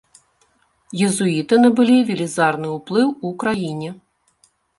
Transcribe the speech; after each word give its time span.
Езуіты 1.07 1.59
набылі 1.65 1.97
велізарны 2.09 2.67
ўплыў 2.77 3.07
у 3.31 3.33
краіне. 3.45 3.89